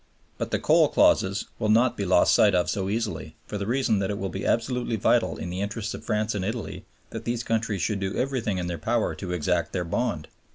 [0.39, 3.99] But the coal clauses will not be lost sight of so easily, for the reason
[3.99, 7.43] that it will be absolutely vital in the interests of France and Italy that these
[7.43, 10.27] countries should do everything in their power to exact their bond.